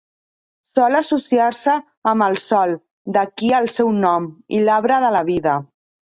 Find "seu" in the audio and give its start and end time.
3.75-3.91